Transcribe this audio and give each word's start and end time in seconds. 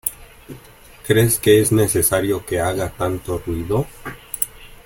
¿Crees 1.05 1.37
que 1.37 1.61
es 1.61 1.71
necesario 1.71 2.43
que 2.43 2.59
haga 2.59 2.89
tanto 2.89 3.37
ruido? 3.37 3.85